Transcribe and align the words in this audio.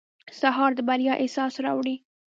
سهار 0.39 0.71
د 0.75 0.79
بریا 0.87 1.13
احساس 1.23 1.53
راوړي. 1.65 1.95